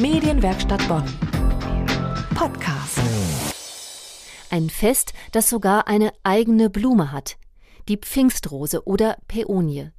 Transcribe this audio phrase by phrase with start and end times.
[0.00, 1.02] Medienwerkstatt Bonn.
[2.36, 3.00] Podcast.
[4.48, 7.36] Ein Fest, das sogar eine eigene Blume hat.
[7.88, 9.90] Die Pfingstrose oder Päonie.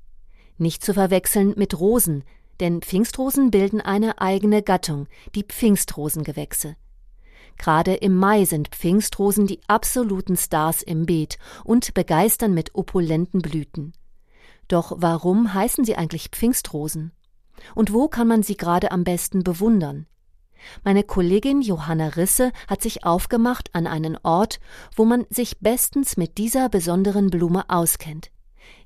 [0.58, 2.24] Nicht zu verwechseln mit Rosen,
[2.62, 6.78] denn Pfingstrosen bilden eine eigene Gattung, die Pfingstrosengewächse.
[7.58, 13.92] Gerade im Mai sind Pfingstrosen die absoluten Stars im Beet und begeistern mit opulenten Blüten.
[14.70, 17.12] Doch warum heißen sie eigentlich Pfingstrosen?
[17.76, 20.06] Und wo kann man sie gerade am besten bewundern?
[20.84, 24.60] Meine Kollegin Johanna Risse hat sich aufgemacht an einen Ort,
[24.96, 28.32] wo man sich bestens mit dieser besonderen Blume auskennt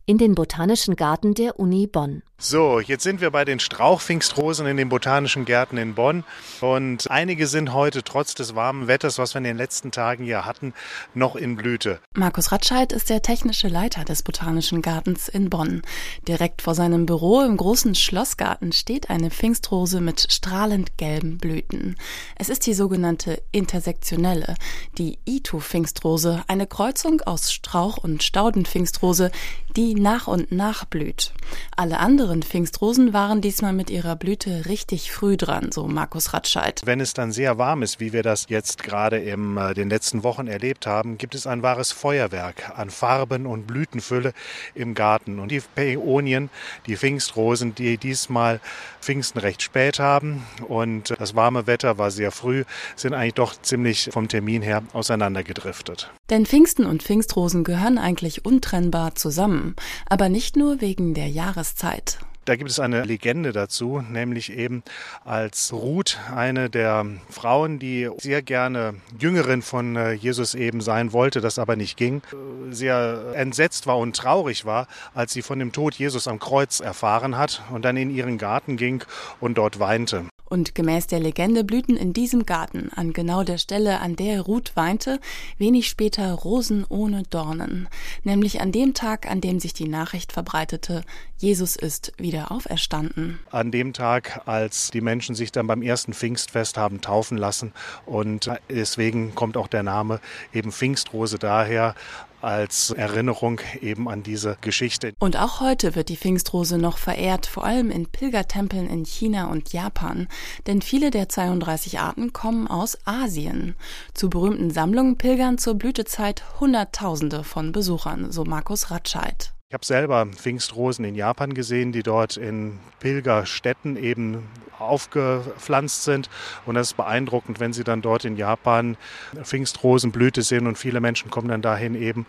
[0.06, 2.24] in den Botanischen Garten der Uni Bonn.
[2.46, 6.26] So, jetzt sind wir bei den Strauchpfingstrosen in den Botanischen Gärten in Bonn.
[6.60, 10.46] Und einige sind heute trotz des warmen Wetters, was wir in den letzten Tagen hier
[10.46, 10.74] hatten,
[11.14, 12.02] noch in Blüte.
[12.16, 15.84] Markus Ratscheid ist der technische Leiter des Botanischen Gartens in Bonn.
[16.28, 21.96] Direkt vor seinem Büro im großen Schlossgarten steht eine Pfingstrose mit strahlend gelben Blüten.
[22.36, 24.56] Es ist die sogenannte intersektionelle,
[24.98, 29.32] die Itu-Pfingstrose, eine Kreuzung aus Strauch- und Staudenpfingstrose,
[29.78, 31.34] die nach und nach blüht.
[31.76, 36.82] Alle anderen Pfingstrosen waren diesmal mit ihrer Blüte richtig früh dran, so Markus Ratscheid.
[36.86, 40.24] Wenn es dann sehr warm ist, wie wir das jetzt gerade in äh, den letzten
[40.24, 44.34] Wochen erlebt haben, gibt es ein wahres Feuerwerk an Farben und Blütenfülle
[44.76, 45.40] im Garten.
[45.40, 46.50] Und die Päonien,
[46.86, 48.60] die Pfingstrosen, die diesmal
[49.02, 52.64] Pfingsten recht spät haben und das warme Wetter war sehr früh,
[52.96, 56.10] sind eigentlich doch ziemlich vom Termin her auseinandergedriftet.
[56.30, 59.76] Denn Pfingsten und Pfingstrosen gehören eigentlich untrennbar zusammen,
[60.08, 62.20] aber nicht nur wegen der Jahreszeit.
[62.46, 64.84] Da gibt es eine Legende dazu, nämlich eben
[65.24, 71.40] als Ruth, eine der Frauen, die sehr gerne Jüngerin von äh, Jesus eben sein wollte,
[71.40, 72.22] das aber nicht ging,
[72.70, 77.38] sehr entsetzt war und traurig war, als sie von dem Tod Jesus am Kreuz erfahren
[77.38, 79.06] hat und dann in ihren Garten ging
[79.40, 80.26] und dort weinte.
[80.54, 84.74] Und gemäß der Legende blühten in diesem Garten, an genau der Stelle, an der Ruth
[84.76, 85.20] weinte,
[85.58, 87.90] wenig später Rosen ohne Dornen,
[88.24, 91.02] nämlich an dem Tag, an dem sich die Nachricht verbreitete,
[91.40, 93.40] Jesus ist wieder auferstanden.
[93.50, 97.74] An dem Tag, als die Menschen sich dann beim ersten Pfingstfest haben taufen lassen.
[98.06, 100.20] Und deswegen kommt auch der Name
[100.54, 101.96] eben Pfingstrose daher,
[102.44, 105.14] als Erinnerung eben an diese Geschichte.
[105.20, 109.74] Und auch heute wird die Pfingstrose noch verehrt, vor allem in Pilgertempeln in China und
[109.74, 110.28] Japan,
[110.68, 113.76] denn viele der 32 Arten kommen aus Asien.
[114.14, 119.54] Zu berühmten Sammlungen pilgern zur Blütezeit Hunderttausende von Besuchern, so Markus Ratscheid.
[119.70, 124.48] Ich habe selber Pfingstrosen in Japan gesehen, die dort in Pilgerstätten eben
[124.80, 126.30] aufgepflanzt sind.
[126.66, 128.98] Und das ist beeindruckend, wenn sie dann dort in Japan
[129.42, 132.26] Pfingstrosenblüte sehen und viele Menschen kommen dann dahin eben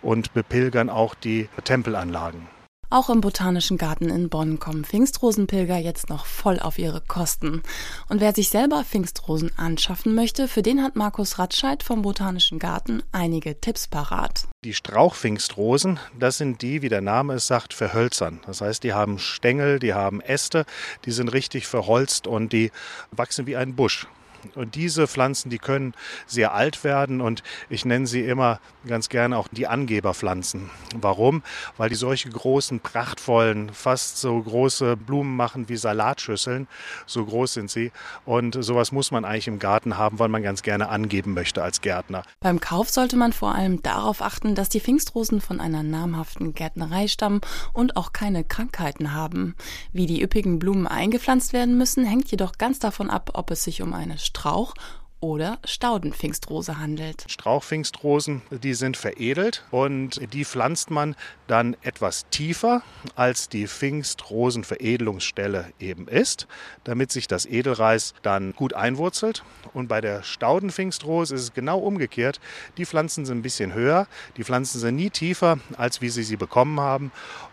[0.00, 2.46] und bepilgern auch die Tempelanlagen.
[2.92, 7.62] Auch im Botanischen Garten in Bonn kommen Pfingstrosenpilger jetzt noch voll auf ihre Kosten.
[8.10, 13.02] Und wer sich selber Pfingstrosen anschaffen möchte, für den hat Markus Ratscheid vom Botanischen Garten
[13.10, 14.46] einige Tipps parat.
[14.62, 18.40] Die Strauchpfingstrosen, das sind die, wie der Name es sagt, verhölzern.
[18.44, 20.66] Das heißt, die haben Stängel, die haben Äste,
[21.06, 22.72] die sind richtig verholzt und die
[23.10, 24.06] wachsen wie ein Busch.
[24.54, 25.94] Und diese Pflanzen, die können
[26.26, 30.70] sehr alt werden und ich nenne sie immer ganz gerne auch die Angeberpflanzen.
[30.96, 31.42] Warum?
[31.76, 36.66] Weil die solche großen, prachtvollen, fast so große Blumen machen wie Salatschüsseln.
[37.06, 37.92] So groß sind sie.
[38.24, 41.80] Und sowas muss man eigentlich im Garten haben, weil man ganz gerne angeben möchte als
[41.80, 42.22] Gärtner.
[42.40, 47.08] Beim Kauf sollte man vor allem darauf achten, dass die Pfingstrosen von einer namhaften Gärtnerei
[47.08, 47.40] stammen
[47.72, 49.54] und auch keine Krankheiten haben.
[49.92, 53.82] Wie die üppigen Blumen eingepflanzt werden müssen, hängt jedoch ganz davon ab, ob es sich
[53.82, 54.74] um eine Strauch-
[55.22, 57.24] oder Staudenpfingstrose handelt.
[57.28, 61.14] Strauchpfingstrosen, die sind veredelt und die pflanzt man
[61.46, 62.82] dann etwas tiefer,
[63.14, 66.48] als die Pfingstrosenveredelungsstelle eben ist,
[66.82, 69.44] damit sich das Edelreis dann gut einwurzelt.
[69.72, 72.40] Und bei der Staudenpfingstrose ist es genau umgekehrt.
[72.76, 76.36] Die Pflanzen sind ein bisschen höher, die Pflanzen sind nie tiefer, als wie sie sie
[76.36, 77.12] bekommen haben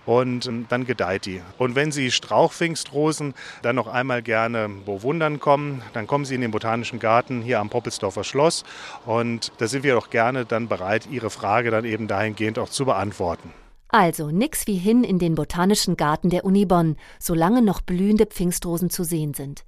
[0.09, 1.39] und ähm, dann gedeiht die.
[1.59, 6.49] Und wenn Sie Strauchpfingstrosen dann noch einmal gerne bewundern kommen, dann kommen Sie in den
[6.49, 8.63] Botanischen Garten hier am Poppelsdorfer Schloss
[9.05, 12.85] und da sind wir doch gerne dann bereit, Ihre Frage dann eben dahingehend auch zu
[12.85, 13.51] beantworten.
[13.89, 18.89] Also nix wie hin in den Botanischen Garten der Uni Bonn, solange noch blühende Pfingstrosen
[18.89, 19.65] zu sehen sind.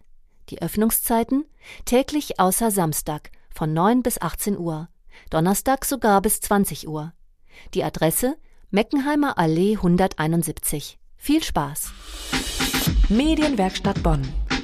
[0.49, 1.45] Die Öffnungszeiten?
[1.85, 4.89] Täglich außer Samstag von 9 bis 18 Uhr,
[5.29, 7.13] Donnerstag sogar bis 20 Uhr.
[7.73, 8.37] Die Adresse
[8.69, 10.97] Meckenheimer Allee 171.
[11.17, 11.91] Viel Spaß!
[13.09, 14.21] Medienwerkstatt Bonn.